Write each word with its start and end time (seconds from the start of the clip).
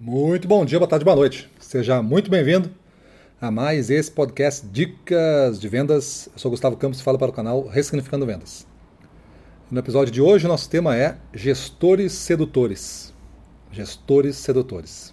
Muito 0.00 0.46
bom 0.46 0.64
dia, 0.64 0.78
boa 0.78 0.88
tarde, 0.88 1.04
boa 1.04 1.16
noite. 1.16 1.50
Seja 1.58 2.00
muito 2.00 2.30
bem-vindo 2.30 2.70
a 3.40 3.50
mais 3.50 3.90
esse 3.90 4.08
podcast 4.08 4.64
Dicas 4.64 5.58
de 5.58 5.68
Vendas. 5.68 6.28
Eu 6.32 6.38
sou 6.38 6.52
Gustavo 6.52 6.76
Campos 6.76 7.00
e 7.00 7.02
falo 7.02 7.18
para 7.18 7.30
o 7.30 7.32
canal 7.32 7.66
Ressignificando 7.66 8.24
Vendas. 8.24 8.64
No 9.68 9.80
episódio 9.80 10.12
de 10.12 10.22
hoje, 10.22 10.46
o 10.46 10.48
nosso 10.48 10.70
tema 10.70 10.96
é 10.96 11.18
Gestores 11.34 12.12
Sedutores. 12.12 13.12
Gestores 13.72 14.36
Sedutores. 14.36 15.12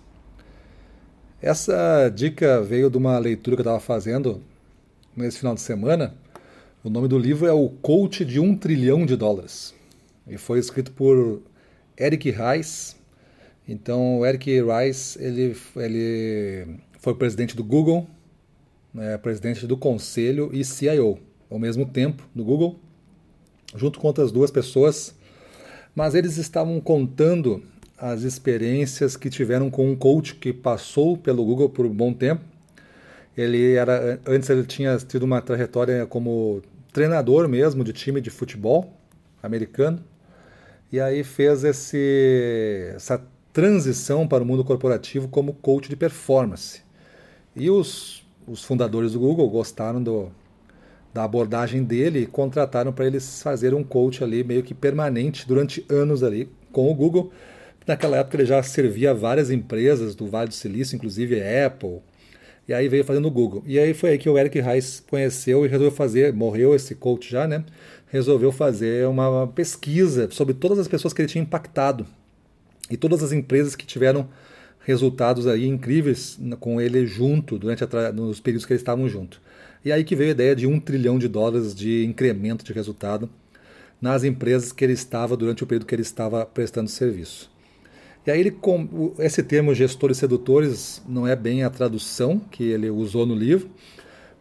Essa 1.41 2.07
dica 2.09 2.61
veio 2.61 2.87
de 2.87 2.97
uma 2.99 3.17
leitura 3.17 3.55
que 3.55 3.61
eu 3.61 3.63
estava 3.63 3.79
fazendo 3.79 4.43
nesse 5.17 5.39
final 5.39 5.55
de 5.55 5.61
semana. 5.61 6.15
O 6.83 6.91
nome 6.91 7.07
do 7.07 7.17
livro 7.17 7.47
é 7.47 7.51
O 7.51 7.69
Coach 7.69 8.23
de 8.23 8.39
um 8.39 8.55
Trilhão 8.55 9.03
de 9.03 9.15
Dólares. 9.15 9.73
E 10.27 10.37
foi 10.37 10.59
escrito 10.59 10.91
por 10.91 11.41
Eric 11.99 12.29
Rice 12.29 13.03
então, 13.67 14.19
o 14.19 14.25
Eric 14.25 14.51
Rice 14.61 15.21
ele, 15.21 15.55
ele 15.75 16.79
foi 16.99 17.15
presidente 17.15 17.55
do 17.55 17.63
Google, 17.63 18.07
né, 18.93 19.17
presidente 19.17 19.65
do 19.65 19.75
conselho 19.75 20.49
e 20.53 20.63
CIO 20.63 21.19
ao 21.49 21.59
mesmo 21.59 21.85
tempo 21.85 22.23
do 22.33 22.43
Google, 22.43 22.79
junto 23.75 23.99
com 23.99 24.07
outras 24.07 24.31
duas 24.31 24.51
pessoas. 24.51 25.15
Mas 25.95 26.13
eles 26.13 26.37
estavam 26.37 26.79
contando 26.79 27.63
as 27.97 28.23
experiências 28.23 29.15
que 29.15 29.29
tiveram 29.29 29.69
com 29.69 29.89
um 29.89 29.95
coach 29.95 30.35
que 30.35 30.51
passou 30.51 31.17
pelo 31.17 31.43
Google 31.45 31.69
por 31.69 31.85
um 31.85 31.93
bom 31.93 32.13
tempo. 32.13 32.43
Ele 33.37 33.73
era 33.73 34.19
antes 34.25 34.49
ele 34.49 34.63
tinha 34.63 34.97
tido 34.97 35.23
uma 35.23 35.41
trajetória 35.41 36.05
como 36.05 36.61
treinador 36.91 37.47
mesmo 37.47 37.83
de 37.83 37.93
time 37.93 38.21
de 38.21 38.29
futebol 38.29 38.93
americano. 39.41 40.03
E 40.91 40.99
aí 40.99 41.23
fez 41.23 41.63
esse 41.63 42.91
essa 42.95 43.21
transição 43.55 44.27
para 44.27 44.43
o 44.43 44.45
mundo 44.45 44.65
corporativo 44.65 45.29
como 45.29 45.53
coach 45.53 45.87
de 45.87 45.95
performance. 45.95 46.81
E 47.55 47.69
os, 47.69 48.21
os 48.45 48.61
fundadores 48.65 49.13
do 49.13 49.19
Google 49.21 49.49
gostaram 49.49 50.03
do, 50.03 50.29
da 51.13 51.23
abordagem 51.23 51.81
dele 51.81 52.23
e 52.23 52.25
contrataram 52.25 52.91
para 52.91 53.07
eles 53.07 53.41
fazer 53.41 53.73
um 53.73 53.81
coach 53.81 54.21
ali 54.21 54.43
meio 54.43 54.61
que 54.61 54.73
permanente 54.73 55.47
durante 55.47 55.85
anos 55.87 56.21
ali 56.21 56.49
com 56.69 56.91
o 56.91 56.93
Google. 56.93 57.31
Naquela 57.87 58.17
época 58.17 58.35
ele 58.35 58.45
já 58.45 58.61
servia 58.61 59.13
várias 59.13 59.49
empresas 59.49 60.15
do 60.15 60.27
Vale 60.27 60.49
do 60.49 60.53
Silício, 60.53 60.97
inclusive 60.97 61.41
Apple. 61.41 62.01
E 62.67 62.73
aí 62.73 62.89
veio 62.89 63.05
fazendo 63.05 63.29
o 63.29 63.31
Google. 63.31 63.63
E 63.65 63.79
aí 63.79 63.93
foi 63.93 64.09
aí 64.09 64.17
que 64.17 64.29
o 64.29 64.37
Eric 64.37 64.59
Rice 64.59 65.01
conheceu 65.03 65.65
e 65.65 65.69
resolveu 65.69 65.95
fazer, 65.95 66.33
morreu 66.33 66.75
esse 66.75 66.93
coach 66.93 67.31
já, 67.31 67.47
né? 67.47 67.63
Resolveu 68.07 68.51
fazer 68.51 69.07
uma 69.07 69.47
pesquisa 69.47 70.29
sobre 70.29 70.53
todas 70.53 70.77
as 70.77 70.89
pessoas 70.89 71.13
que 71.13 71.21
ele 71.21 71.29
tinha 71.29 71.41
impactado 71.41 72.05
e 72.89 72.97
todas 72.97 73.23
as 73.23 73.31
empresas 73.31 73.75
que 73.75 73.85
tiveram 73.85 74.27
resultados 74.79 75.47
aí 75.47 75.67
incríveis 75.67 76.39
com 76.59 76.79
ele 76.79 77.05
junto, 77.07 77.57
durante 77.57 77.83
a, 77.83 78.11
nos 78.11 78.39
períodos 78.39 78.65
que 78.65 78.73
eles 78.73 78.81
estavam 78.81 79.09
junto. 79.09 79.41
E 79.83 79.91
aí 79.91 80.03
que 80.03 80.15
veio 80.15 80.29
a 80.29 80.31
ideia 80.31 80.55
de 80.55 80.67
um 80.67 80.79
trilhão 80.79 81.17
de 81.17 81.27
dólares 81.27 81.73
de 81.73 82.05
incremento 82.05 82.63
de 82.63 82.73
resultado 82.73 83.29
nas 83.99 84.23
empresas 84.23 84.71
que 84.71 84.83
ele 84.83 84.93
estava 84.93 85.35
durante 85.35 85.63
o 85.63 85.67
período 85.67 85.85
que 85.85 85.95
ele 85.95 86.01
estava 86.01 86.45
prestando 86.45 86.89
serviço. 86.89 87.51
E 88.25 88.31
aí 88.31 88.39
ele, 88.39 88.57
esse 89.19 89.43
termo 89.43 89.73
gestores 89.73 90.17
sedutores 90.17 91.01
não 91.07 91.27
é 91.27 91.35
bem 91.35 91.63
a 91.63 91.69
tradução 91.69 92.39
que 92.39 92.63
ele 92.63 92.89
usou 92.89 93.25
no 93.25 93.35
livro, 93.35 93.69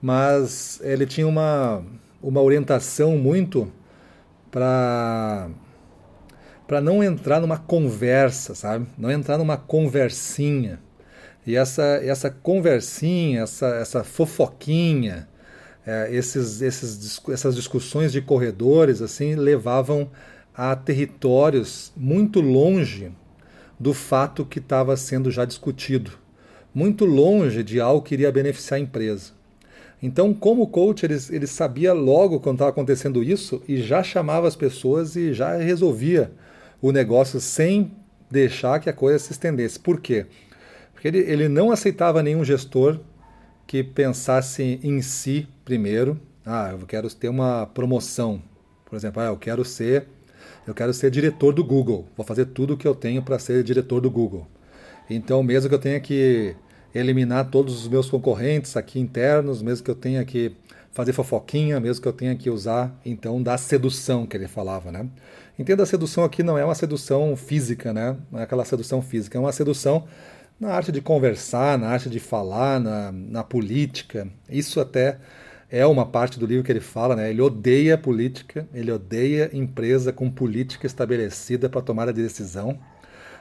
mas 0.00 0.81
ele 0.83 1.06
tinha 1.06 1.27
uma, 1.27 1.84
uma 2.22 2.41
orientação 2.41 3.19
muito 3.19 3.70
para 4.50 5.50
para 6.67 6.81
não 6.81 7.03
entrar 7.03 7.41
numa 7.41 7.59
conversa, 7.59 8.55
sabe? 8.55 8.87
Não 8.97 9.11
entrar 9.11 9.39
numa 9.39 9.57
conversinha. 9.57 10.81
E 11.47 11.56
essa, 11.56 11.83
essa 12.03 12.31
conversinha, 12.31 13.43
essa, 13.43 13.67
essa 13.67 14.03
fofoquinha, 14.03 15.29
é, 15.87 16.09
esses, 16.11 16.62
esses, 16.62 17.21
essas 17.29 17.55
discussões 17.55 18.11
de 18.12 18.22
corredores 18.22 19.03
assim 19.03 19.34
levavam 19.34 20.11
a 20.55 20.75
territórios 20.75 21.93
muito 21.94 22.41
longe 22.41 23.12
do 23.78 23.93
fato 23.93 24.47
que 24.47 24.59
estava 24.59 24.97
sendo 24.97 25.31
já 25.31 25.44
discutido, 25.44 26.12
muito 26.75 27.05
longe 27.05 27.62
de 27.62 27.81
algo 27.81 28.00
que 28.00 28.15
iria 28.15 28.33
beneficiar 28.33 28.78
a 28.78 28.83
empresa. 28.83 29.33
Então, 30.03 30.33
como 30.33 30.67
coach, 30.67 31.05
ele, 31.05 31.17
ele 31.31 31.47
sabia 31.47 31.93
logo 31.93 32.41
quando 32.41 32.56
estava 32.56 32.71
acontecendo 32.71 33.22
isso 33.22 33.62
e 33.69 33.83
já 33.83 34.03
chamava 34.03 34.49
as 34.49 34.56
pessoas 34.56 35.17
e 35.17 35.34
já 35.34 35.56
resolvia 35.56 36.33
o 36.84 36.93
negócio 36.93 37.41
sem 37.41 37.93
deixar 38.31 38.78
que 38.78 38.91
a 38.91 38.93
coisa 38.93 39.19
se 39.19 39.33
estendesse. 39.33 39.81
Por 39.81 40.03
quê? 40.03 40.27
Porque 40.93 41.09
ele, 41.09 41.17
ele 41.21 41.49
não 41.49 41.71
aceitava 41.72 42.22
nenhum 42.22 42.45
gestor 42.45 43.00
que 43.67 43.83
pensasse 43.83 44.78
em 44.83 45.00
si 45.00 45.49
primeiro. 45.65 46.21
Ah, 46.44 46.77
eu 46.78 46.87
quero 46.87 47.09
ter 47.15 47.31
uma 47.31 47.65
promoção. 47.65 48.43
Por 48.84 48.97
exemplo, 48.97 49.23
ah, 49.23 49.28
eu 49.28 49.37
quero 49.39 49.65
ser 49.65 50.09
eu 50.67 50.75
quero 50.75 50.93
ser 50.93 51.11
diretor 51.11 51.55
do 51.55 51.65
Google. 51.65 52.06
Vou 52.15 52.27
fazer 52.27 52.44
tudo 52.44 52.75
o 52.75 52.77
que 52.77 52.87
eu 52.87 52.94
tenho 52.94 53.23
para 53.23 53.39
ser 53.39 53.65
diretor 53.65 54.03
do 54.03 54.11
Google. 54.11 54.47
Então, 55.09 55.43
mesmo 55.43 55.71
que 55.71 55.75
eu 55.75 55.81
tenha 55.81 55.99
que 55.99 56.55
eliminar 56.94 57.49
todos 57.50 57.81
os 57.81 57.89
meus 57.89 58.11
concorrentes 58.11 58.77
aqui 58.77 59.00
internos, 59.00 59.62
mesmo 59.62 59.83
que 59.83 59.91
eu 59.91 59.94
tenha 59.94 60.23
que 60.23 60.55
fazer 60.94 61.12
fofoquinha, 61.12 61.81
mesmo 61.81 62.00
que 62.00 62.09
eu 62.09 62.12
tenha 62.12 62.34
que 62.37 62.49
usar 62.49 62.97
então 63.05 63.43
da 63.43 63.59
sedução 63.59 64.25
que 64.25 64.37
ele 64.37 64.47
falava, 64.47 64.93
né? 64.93 65.06
Entenda 65.59 65.82
a 65.82 65.87
sedução 65.87 66.22
aqui 66.25 66.43
não 66.43 66.56
é 66.56 66.65
uma 66.65 66.75
sedução 66.75 67.37
física, 67.37 67.93
né? 67.93 68.16
Não 68.31 68.38
é 68.38 68.44
aquela 68.44 68.65
sedução 68.65 69.03
física, 69.03 69.37
é 69.37 69.41
uma 69.41 69.53
sedução 69.53 70.05
na 70.59 70.72
arte 70.72 70.93
de 70.93 71.00
conversar, 71.00 71.77
na 71.77 71.88
arte 71.88 72.09
de 72.09 72.21
falar, 72.21 72.78
na, 72.78 73.10
na 73.10 73.43
política. 73.43 74.28
Isso 74.49 74.81
até 74.81 75.19
é 75.69 75.84
uma 75.84 76.06
parte 76.06 76.38
do 76.38 76.47
livro 76.47 76.62
que 76.62 76.71
ele 76.71 76.81
fala, 76.81 77.16
né? 77.16 77.28
Ele 77.28 77.43
odeia 77.43 77.99
política, 77.99 78.69
ele 78.72 78.93
odeia 78.93 79.50
empresa 79.53 80.12
com 80.12 80.31
política 80.31 80.87
estabelecida 80.87 81.69
para 81.69 81.82
tomar 81.82 82.09
a 82.09 82.12
decisão, 82.12 82.78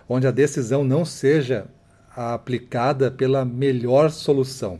onde 0.09 0.25
a 0.25 0.31
decisão 0.31 0.83
não 0.83 1.05
seja 1.05 1.67
aplicada 2.15 3.11
pela 3.11 3.45
melhor 3.45 4.09
solução, 4.09 4.79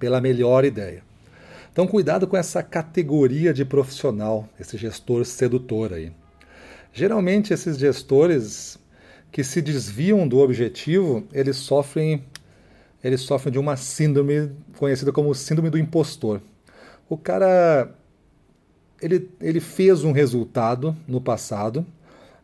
pela 0.00 0.20
melhor 0.20 0.64
ideia. 0.64 1.06
Então, 1.76 1.86
cuidado 1.86 2.26
com 2.26 2.38
essa 2.38 2.62
categoria 2.62 3.52
de 3.52 3.62
profissional, 3.62 4.48
esse 4.58 4.78
gestor 4.78 5.26
sedutor 5.26 5.92
aí. 5.92 6.10
Geralmente, 6.90 7.52
esses 7.52 7.76
gestores 7.76 8.78
que 9.30 9.44
se 9.44 9.60
desviam 9.60 10.26
do 10.26 10.38
objetivo, 10.38 11.28
eles 11.34 11.56
sofrem, 11.56 12.24
eles 13.04 13.20
sofrem 13.20 13.52
de 13.52 13.58
uma 13.58 13.76
síndrome 13.76 14.52
conhecida 14.78 15.12
como 15.12 15.34
síndrome 15.34 15.68
do 15.68 15.76
impostor. 15.76 16.40
O 17.10 17.18
cara 17.18 17.94
ele, 18.98 19.28
ele 19.38 19.60
fez 19.60 20.02
um 20.02 20.12
resultado 20.12 20.96
no 21.06 21.20
passado. 21.20 21.84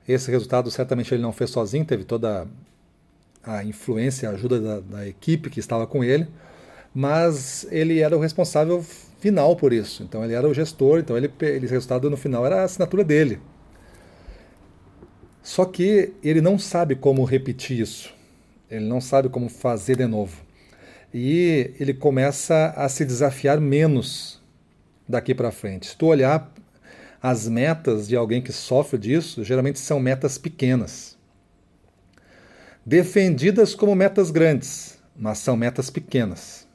Esse 0.06 0.30
resultado 0.30 0.70
certamente 0.70 1.14
ele 1.14 1.22
não 1.22 1.32
fez 1.32 1.48
sozinho, 1.48 1.86
teve 1.86 2.04
toda 2.04 2.46
a 3.42 3.64
influência, 3.64 4.28
a 4.28 4.32
ajuda 4.32 4.60
da, 4.60 4.80
da 4.80 5.08
equipe 5.08 5.48
que 5.48 5.58
estava 5.58 5.86
com 5.86 6.04
ele, 6.04 6.28
mas 6.94 7.66
ele 7.70 8.00
era 8.00 8.14
o 8.14 8.20
responsável 8.20 8.84
final 9.22 9.54
por 9.54 9.72
isso. 9.72 10.02
Então 10.02 10.24
ele 10.24 10.34
era 10.34 10.48
o 10.48 10.52
gestor, 10.52 10.98
então 10.98 11.16
ele, 11.16 11.32
ele 11.40 11.66
resultado 11.68 12.10
no 12.10 12.16
final 12.16 12.44
era 12.44 12.60
a 12.60 12.64
assinatura 12.64 13.04
dele. 13.04 13.40
Só 15.40 15.64
que 15.64 16.12
ele 16.22 16.40
não 16.40 16.58
sabe 16.58 16.96
como 16.96 17.24
repetir 17.24 17.78
isso. 17.80 18.12
Ele 18.68 18.84
não 18.84 19.00
sabe 19.00 19.28
como 19.28 19.48
fazer 19.48 19.96
de 19.96 20.06
novo. 20.06 20.42
E 21.14 21.70
ele 21.78 21.94
começa 21.94 22.74
a 22.76 22.88
se 22.88 23.04
desafiar 23.04 23.60
menos 23.60 24.42
daqui 25.08 25.34
para 25.34 25.52
frente. 25.52 25.86
Se 25.86 25.96
tu 25.96 26.06
olhar 26.06 26.52
as 27.22 27.48
metas 27.48 28.08
de 28.08 28.16
alguém 28.16 28.42
que 28.42 28.52
sofre 28.52 28.98
disso, 28.98 29.44
geralmente 29.44 29.78
são 29.78 30.00
metas 30.00 30.36
pequenas. 30.36 31.16
Defendidas 32.84 33.74
como 33.74 33.94
metas 33.94 34.32
grandes, 34.32 34.98
mas 35.14 35.38
são 35.38 35.56
metas 35.56 35.90
pequenas. 35.90 36.66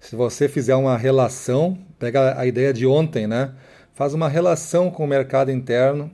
Se 0.00 0.16
você 0.16 0.48
fizer 0.48 0.74
uma 0.74 0.96
relação, 0.96 1.78
pega 1.98 2.38
a 2.40 2.46
ideia 2.46 2.72
de 2.72 2.86
ontem, 2.86 3.26
né? 3.26 3.54
Faz 3.92 4.14
uma 4.14 4.30
relação 4.30 4.90
com 4.90 5.04
o 5.04 5.06
mercado 5.06 5.52
interno 5.52 6.10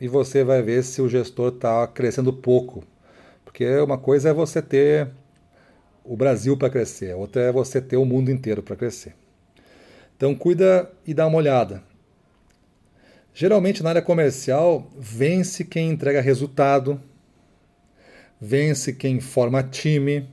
e 0.00 0.08
você 0.08 0.42
vai 0.42 0.60
ver 0.60 0.82
se 0.82 1.00
o 1.00 1.08
gestor 1.08 1.54
está 1.54 1.86
crescendo 1.86 2.32
pouco. 2.32 2.82
Porque 3.44 3.64
uma 3.78 3.96
coisa 3.96 4.30
é 4.30 4.32
você 4.32 4.60
ter 4.60 5.10
o 6.02 6.16
Brasil 6.16 6.56
para 6.56 6.68
crescer, 6.68 7.14
outra 7.14 7.42
é 7.42 7.52
você 7.52 7.80
ter 7.80 7.96
o 7.96 8.04
mundo 8.04 8.32
inteiro 8.32 8.62
para 8.64 8.74
crescer. 8.74 9.14
Então 10.16 10.34
cuida 10.34 10.90
e 11.06 11.14
dá 11.14 11.26
uma 11.26 11.38
olhada. 11.38 11.82
Geralmente 13.32 13.82
na 13.82 13.90
área 13.90 14.02
comercial 14.02 14.90
vence 14.98 15.64
quem 15.64 15.88
entrega 15.88 16.20
resultado, 16.20 17.00
vence 18.40 18.92
quem 18.92 19.20
forma 19.20 19.62
time, 19.62 20.28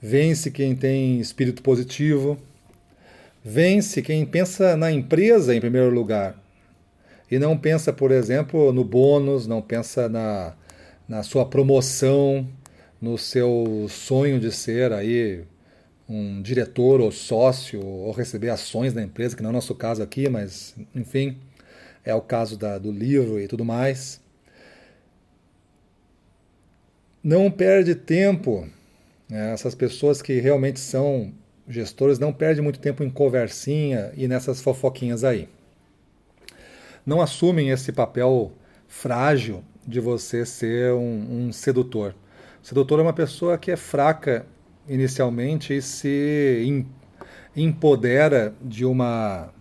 Vence 0.00 0.50
quem 0.50 0.74
tem 0.74 1.20
espírito 1.20 1.62
positivo. 1.62 2.38
Vence 3.44 4.00
quem 4.02 4.24
pensa 4.24 4.76
na 4.76 4.90
empresa 4.90 5.54
em 5.54 5.60
primeiro 5.60 5.90
lugar. 5.90 6.40
E 7.30 7.38
não 7.38 7.56
pensa, 7.56 7.92
por 7.92 8.10
exemplo, 8.10 8.72
no 8.72 8.84
bônus, 8.84 9.46
não 9.46 9.62
pensa 9.62 10.08
na, 10.08 10.54
na 11.08 11.22
sua 11.22 11.46
promoção, 11.46 12.46
no 13.00 13.16
seu 13.16 13.86
sonho 13.88 14.40
de 14.40 14.50
ser 14.50 14.92
aí 14.92 15.44
um 16.08 16.42
diretor 16.42 17.00
ou 17.00 17.12
sócio 17.12 17.80
ou 17.84 18.10
receber 18.10 18.50
ações 18.50 18.92
da 18.92 19.02
empresa, 19.02 19.36
que 19.36 19.42
não 19.42 19.50
é 19.50 19.52
o 19.52 19.54
nosso 19.54 19.74
caso 19.74 20.02
aqui, 20.02 20.28
mas 20.28 20.74
enfim, 20.94 21.38
é 22.04 22.14
o 22.14 22.20
caso 22.20 22.58
da, 22.58 22.78
do 22.78 22.90
livro 22.90 23.38
e 23.38 23.46
tudo 23.46 23.64
mais. 23.64 24.20
Não 27.22 27.50
perde 27.50 27.94
tempo. 27.94 28.68
Né? 29.30 29.52
Essas 29.52 29.74
pessoas 29.74 30.20
que 30.20 30.40
realmente 30.40 30.80
são 30.80 31.32
gestores 31.68 32.18
não 32.18 32.32
perdem 32.32 32.62
muito 32.62 32.80
tempo 32.80 33.04
em 33.04 33.10
conversinha 33.10 34.12
e 34.16 34.26
nessas 34.26 34.60
fofoquinhas 34.60 35.22
aí. 35.22 35.48
Não 37.06 37.20
assumem 37.20 37.70
esse 37.70 37.92
papel 37.92 38.52
frágil 38.88 39.64
de 39.86 40.00
você 40.00 40.44
ser 40.44 40.92
um, 40.92 41.46
um 41.46 41.52
sedutor. 41.52 42.14
O 42.62 42.66
sedutor 42.66 42.98
é 42.98 43.02
uma 43.02 43.12
pessoa 43.12 43.56
que 43.56 43.70
é 43.70 43.76
fraca 43.76 44.44
inicialmente 44.88 45.74
e 45.74 45.80
se 45.80 46.84
empodera 47.56 48.54
de 48.60 48.84
uma 48.84 49.52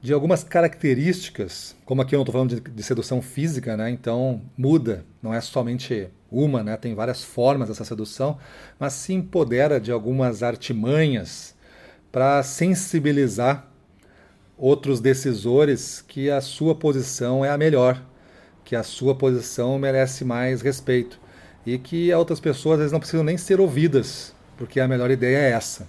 de 0.00 0.12
algumas 0.12 0.44
características, 0.44 1.74
como 1.86 2.02
aqui 2.02 2.14
eu 2.14 2.18
não 2.18 2.24
estou 2.24 2.34
falando 2.34 2.60
de, 2.60 2.60
de, 2.60 2.82
sedução 2.82 3.22
física, 3.22 3.74
né? 3.74 3.88
então 3.88 4.42
muda, 4.54 5.02
não 5.22 5.32
é 5.32 5.40
somente 5.40 6.10
uma, 6.34 6.62
né? 6.62 6.76
tem 6.76 6.94
várias 6.94 7.22
formas 7.22 7.68
dessa 7.68 7.84
sedução, 7.84 8.38
mas 8.78 8.92
se 8.94 9.12
empodera 9.12 9.80
de 9.80 9.92
algumas 9.92 10.42
artimanhas 10.42 11.54
para 12.10 12.42
sensibilizar 12.42 13.68
outros 14.56 15.00
decisores 15.00 16.00
que 16.06 16.30
a 16.30 16.40
sua 16.40 16.74
posição 16.74 17.44
é 17.44 17.50
a 17.50 17.58
melhor, 17.58 18.00
que 18.64 18.76
a 18.76 18.82
sua 18.82 19.14
posição 19.14 19.78
merece 19.78 20.24
mais 20.24 20.62
respeito 20.62 21.20
e 21.66 21.78
que 21.78 22.12
outras 22.12 22.40
pessoas 22.40 22.74
às 22.74 22.78
vezes 22.78 22.92
não 22.92 23.00
precisam 23.00 23.24
nem 23.24 23.36
ser 23.36 23.60
ouvidas, 23.60 24.34
porque 24.56 24.80
a 24.80 24.88
melhor 24.88 25.10
ideia 25.10 25.38
é 25.38 25.50
essa. 25.50 25.88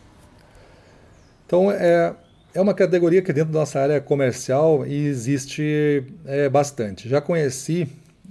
Então, 1.45 1.69
é, 1.71 2.15
é 2.53 2.61
uma 2.61 2.73
categoria 2.73 3.21
que 3.21 3.31
dentro 3.31 3.53
da 3.53 3.59
nossa 3.59 3.79
área 3.79 4.01
comercial 4.01 4.85
existe 4.85 6.03
é, 6.25 6.49
bastante. 6.49 7.07
Já 7.07 7.21
conheci, 7.21 7.87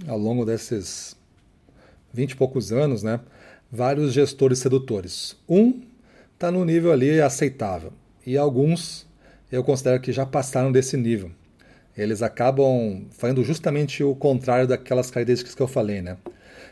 ao 0.07 0.17
longo 0.17 0.45
desses 0.45 1.14
20 2.15 2.31
e 2.31 2.35
poucos 2.35 2.71
anos, 2.71 3.03
né, 3.03 3.19
vários 3.71 4.13
gestores 4.13 4.59
sedutores. 4.59 5.35
Um 5.47 5.81
está 6.33 6.49
no 6.49 6.63
nível 6.63 6.91
ali 6.91 7.19
aceitável 7.21 7.91
e 8.25 8.37
alguns 8.37 9.05
eu 9.51 9.63
considero 9.63 10.01
que 10.01 10.11
já 10.11 10.25
passaram 10.25 10.71
desse 10.71 10.97
nível. 10.97 11.29
Eles 11.95 12.21
acabam 12.21 13.05
fazendo 13.11 13.43
justamente 13.43 14.03
o 14.03 14.15
contrário 14.15 14.67
daquelas 14.67 15.11
características 15.11 15.55
que 15.55 15.61
eu 15.61 15.67
falei, 15.67 16.01
né? 16.01 16.17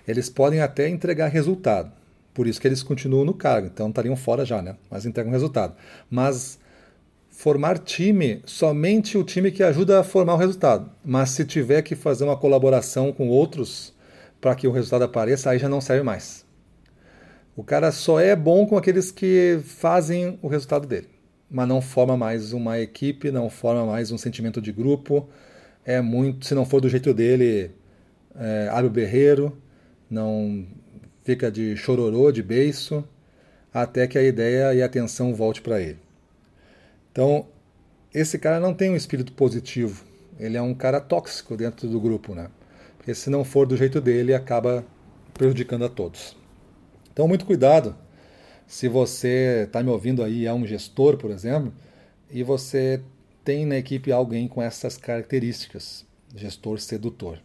Eles 0.07 0.29
podem 0.29 0.59
até 0.59 0.89
entregar 0.89 1.27
resultado, 1.27 1.91
por 2.33 2.47
isso 2.47 2.59
que 2.59 2.67
eles 2.67 2.83
continuam 2.83 3.23
no 3.23 3.33
cargo, 3.33 3.67
então 3.67 3.89
estariam 3.89 4.15
fora 4.15 4.43
já, 4.43 4.61
né? 4.61 4.75
Mas 4.89 5.05
entregam 5.05 5.31
resultado. 5.31 5.75
Mas 6.09 6.59
formar 7.29 7.77
time, 7.79 8.41
somente 8.45 9.17
o 9.17 9.23
time 9.23 9.51
que 9.51 9.63
ajuda 9.63 9.99
a 9.99 10.03
formar 10.03 10.33
o 10.33 10.37
resultado. 10.37 10.89
Mas 11.05 11.29
se 11.29 11.45
tiver 11.45 11.81
que 11.81 11.95
fazer 11.95 12.25
uma 12.25 12.37
colaboração 12.37 13.13
com 13.13 13.29
outros 13.29 13.93
para 14.43 14.55
que 14.55 14.67
o 14.67 14.71
resultado 14.71 15.05
apareça, 15.05 15.49
aí 15.49 15.57
já 15.57 15.69
não 15.69 15.79
serve 15.79 16.03
mais. 16.03 16.45
O 17.55 17.63
cara 17.63 17.93
só 17.93 18.19
é 18.19 18.35
bom 18.35 18.67
com 18.67 18.75
aqueles 18.75 19.09
que 19.09 19.57
fazem 19.63 20.37
o 20.41 20.49
resultado 20.49 20.85
dele, 20.85 21.07
mas 21.49 21.65
não 21.65 21.81
forma 21.81 22.17
mais 22.17 22.51
uma 22.51 22.77
equipe, 22.77 23.31
não 23.31 23.49
forma 23.49 23.85
mais 23.85 24.11
um 24.11 24.17
sentimento 24.17 24.61
de 24.61 24.73
grupo. 24.73 25.29
É 25.85 26.01
muito, 26.01 26.45
se 26.45 26.53
não 26.53 26.65
for 26.65 26.81
do 26.81 26.89
jeito 26.89 27.13
dele, 27.13 27.71
é, 28.35 28.67
abre 28.69 28.87
o 28.87 28.89
berreiro, 28.89 29.57
não 30.09 30.67
fica 31.23 31.49
de 31.49 31.77
chororô, 31.77 32.29
de 32.29 32.43
beiço, 32.43 33.01
até 33.73 34.07
que 34.07 34.17
a 34.17 34.23
ideia 34.23 34.73
e 34.73 34.81
a 34.81 34.85
atenção 34.85 35.33
volte 35.33 35.61
para 35.61 35.79
ele. 35.79 35.99
Então, 37.13 37.47
esse 38.13 38.37
cara 38.37 38.59
não 38.59 38.73
tem 38.73 38.89
um 38.89 38.95
espírito 38.97 39.31
positivo. 39.31 40.03
Ele 40.37 40.57
é 40.57 40.61
um 40.61 40.73
cara 40.73 40.99
tóxico 40.99 41.55
dentro 41.55 41.87
do 41.87 42.01
grupo, 42.01 42.35
né? 42.35 42.49
Porque 43.03 43.13
se 43.13 43.29
não 43.29 43.43
for 43.43 43.67
do 43.67 43.75
jeito 43.75 43.99
dele, 43.99 44.33
acaba 44.33 44.85
prejudicando 45.33 45.83
a 45.83 45.89
todos. 45.89 46.37
Então, 47.11 47.27
muito 47.27 47.45
cuidado. 47.45 47.93
Se 48.65 48.87
você 48.87 49.63
está 49.67 49.83
me 49.83 49.89
ouvindo 49.89 50.23
aí, 50.23 50.45
é 50.45 50.53
um 50.53 50.65
gestor, 50.65 51.17
por 51.17 51.29
exemplo, 51.29 51.73
e 52.31 52.43
você 52.43 53.01
tem 53.43 53.65
na 53.65 53.75
equipe 53.75 54.09
alguém 54.09 54.47
com 54.47 54.61
essas 54.61 54.95
características, 54.95 56.05
gestor 56.33 56.79
sedutor. 56.79 57.39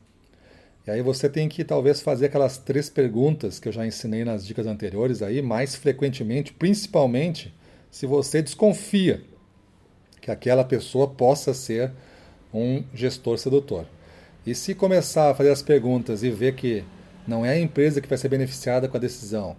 E 0.87 0.93
aí 0.93 1.03
você 1.03 1.29
tem 1.29 1.49
que 1.49 1.65
talvez 1.65 2.01
fazer 2.01 2.27
aquelas 2.27 2.57
três 2.57 2.89
perguntas 2.89 3.59
que 3.59 3.67
eu 3.67 3.73
já 3.73 3.85
ensinei 3.85 4.25
nas 4.25 4.47
dicas 4.47 4.65
anteriores 4.65 5.23
aí, 5.23 5.43
mais 5.43 5.75
frequentemente, 5.75 6.53
principalmente 6.53 7.53
se 7.91 8.07
você 8.07 8.41
desconfia 8.41 9.25
que 10.21 10.31
aquela 10.31 10.63
pessoa 10.63 11.09
possa 11.09 11.53
ser 11.53 11.91
um 12.55 12.85
gestor 12.95 13.39
sedutor. 13.39 13.87
E 14.47 14.55
se 14.55 14.75
começar 14.75 15.31
a 15.31 15.35
fazer 15.35 15.51
as 15.51 15.63
perguntas 15.63 16.23
e 16.23 16.31
ver 16.31 16.55
que 16.55 16.85
não 17.27 17.45
é 17.45 17.51
a 17.51 17.59
empresa 17.59 18.01
que 18.01 18.09
vai 18.09 18.17
ser 18.17 18.29
beneficiada 18.29 18.89
com 18.89 18.97
a 18.97 19.01
decisão, 19.01 19.57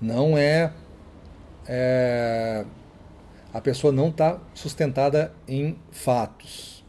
não 0.00 0.36
é, 0.36 0.72
é 1.66 2.64
a 3.52 3.60
pessoa 3.60 3.92
não 3.92 4.08
está 4.08 4.40
sustentada 4.54 5.32
em 5.46 5.78
fatos, 5.90 6.84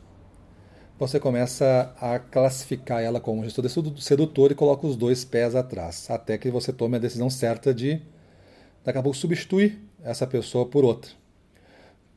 você 0.99 1.19
começa 1.19 1.93
a 1.99 2.19
classificar 2.19 3.01
ela 3.01 3.19
como 3.19 3.43
gestor 3.43 3.65
sedutor 3.99 4.51
e 4.51 4.55
coloca 4.55 4.87
os 4.87 4.95
dois 4.95 5.25
pés 5.25 5.55
atrás, 5.55 6.09
até 6.09 6.37
que 6.37 6.49
você 6.49 6.71
tome 6.71 6.95
a 6.95 6.99
decisão 6.99 7.29
certa 7.29 7.73
de, 7.73 8.01
daqui 8.83 8.97
a 8.97 9.03
pouco, 9.03 9.17
substituir 9.17 9.81
essa 10.03 10.25
pessoa 10.27 10.65
por 10.65 10.83
outra 10.85 11.11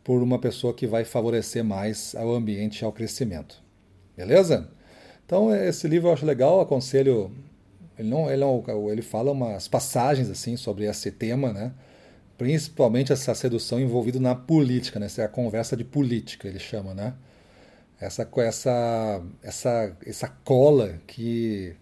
por 0.06 0.22
uma 0.22 0.38
pessoa 0.38 0.72
que 0.72 0.86
vai 0.86 1.04
favorecer 1.04 1.64
mais 1.64 2.14
ao 2.14 2.32
ambiente 2.32 2.78
e 2.78 2.84
ao 2.84 2.92
crescimento. 2.92 3.60
Beleza? 4.16 4.68
Então, 5.24 5.54
esse 5.54 5.86
livro 5.86 6.08
eu 6.08 6.12
acho 6.12 6.24
legal, 6.24 6.60
aconselho. 6.60 7.30
Ele, 7.98 8.08
não, 8.08 8.30
ele, 8.30 8.40
não, 8.40 8.90
ele 8.90 9.02
fala 9.02 9.32
umas 9.32 9.68
passagens 9.68 10.30
assim 10.30 10.56
sobre 10.56 10.84
esse 10.84 11.10
tema, 11.10 11.52
né? 11.52 11.72
principalmente 12.36 13.12
essa 13.12 13.34
sedução 13.34 13.80
envolvida 13.80 14.20
na 14.20 14.34
política, 14.34 15.00
né? 15.00 15.06
essa 15.06 15.22
é 15.22 15.24
a 15.24 15.28
conversa 15.28 15.76
de 15.76 15.84
política, 15.84 16.46
ele 16.46 16.58
chama, 16.58 16.94
né? 16.94 17.14
Essa, 17.98 18.28
essa, 18.38 19.22
essa, 19.42 19.96
essa 20.04 20.28
cola 20.44 21.00
que 21.06 21.74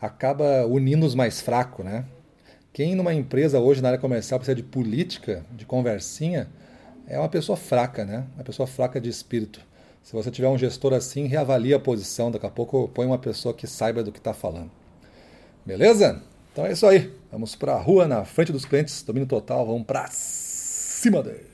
acaba 0.00 0.66
unindo 0.66 1.06
os 1.06 1.14
mais 1.14 1.40
fracos, 1.40 1.84
né? 1.84 2.04
Quem 2.72 2.96
numa 2.96 3.14
empresa 3.14 3.60
hoje 3.60 3.80
na 3.80 3.90
área 3.90 4.00
comercial 4.00 4.40
precisa 4.40 4.56
de 4.56 4.62
política, 4.64 5.46
de 5.52 5.64
conversinha, 5.64 6.48
é 7.06 7.16
uma 7.16 7.28
pessoa 7.28 7.56
fraca, 7.56 8.04
né? 8.04 8.26
Uma 8.34 8.42
pessoa 8.42 8.66
fraca 8.66 9.00
de 9.00 9.08
espírito. 9.08 9.60
Se 10.02 10.12
você 10.12 10.30
tiver 10.30 10.48
um 10.48 10.58
gestor 10.58 10.92
assim, 10.92 11.26
reavalie 11.26 11.74
a 11.74 11.80
posição. 11.80 12.30
Daqui 12.30 12.46
a 12.46 12.50
pouco 12.50 12.88
põe 12.88 13.06
uma 13.06 13.18
pessoa 13.18 13.54
que 13.54 13.66
saiba 13.66 14.02
do 14.02 14.10
que 14.10 14.18
está 14.18 14.34
falando. 14.34 14.70
Beleza? 15.64 16.20
Então 16.52 16.66
é 16.66 16.72
isso 16.72 16.86
aí. 16.86 17.12
Vamos 17.30 17.54
para 17.54 17.74
a 17.74 17.78
rua, 17.78 18.06
na 18.06 18.24
frente 18.24 18.52
dos 18.52 18.64
clientes, 18.64 19.02
domínio 19.02 19.28
total. 19.28 19.64
Vamos 19.64 19.84
para 19.84 20.08
cima 20.10 21.22
deles. 21.22 21.51